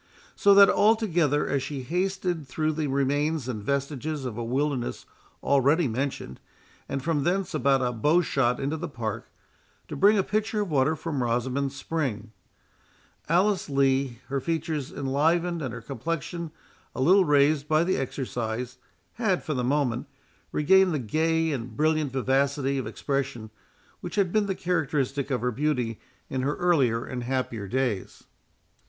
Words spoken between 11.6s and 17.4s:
spring, Alice Lee, her features enlivened and her complexion a little